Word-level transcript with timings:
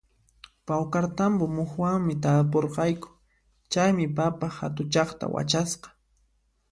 Pawkartambo 0.65 1.43
muhuwanmi 1.55 2.13
tarpurqayku, 2.23 3.09
chaymi 3.71 4.05
papa 4.17 4.47
hatuchaqta 4.57 5.25
wachasqa 5.33 5.87